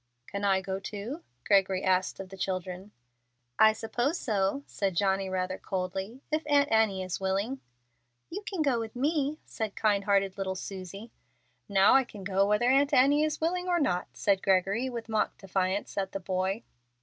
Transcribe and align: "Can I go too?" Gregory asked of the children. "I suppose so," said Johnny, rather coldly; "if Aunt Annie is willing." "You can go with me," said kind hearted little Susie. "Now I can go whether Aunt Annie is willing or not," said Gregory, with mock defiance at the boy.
"Can 0.25 0.43
I 0.43 0.61
go 0.61 0.79
too?" 0.79 1.21
Gregory 1.45 1.83
asked 1.83 2.19
of 2.19 2.29
the 2.29 2.35
children. 2.35 2.91
"I 3.59 3.71
suppose 3.73 4.17
so," 4.17 4.63
said 4.65 4.95
Johnny, 4.95 5.29
rather 5.29 5.59
coldly; 5.59 6.21
"if 6.31 6.41
Aunt 6.47 6.71
Annie 6.71 7.03
is 7.03 7.19
willing." 7.19 7.61
"You 8.31 8.41
can 8.41 8.63
go 8.63 8.79
with 8.79 8.95
me," 8.95 9.37
said 9.45 9.75
kind 9.75 10.05
hearted 10.05 10.39
little 10.39 10.55
Susie. 10.55 11.11
"Now 11.69 11.93
I 11.93 12.03
can 12.03 12.23
go 12.23 12.47
whether 12.47 12.67
Aunt 12.67 12.95
Annie 12.95 13.23
is 13.23 13.39
willing 13.39 13.67
or 13.67 13.79
not," 13.79 14.07
said 14.13 14.41
Gregory, 14.41 14.89
with 14.89 15.07
mock 15.07 15.37
defiance 15.37 15.95
at 15.99 16.13
the 16.13 16.19
boy. 16.19 16.63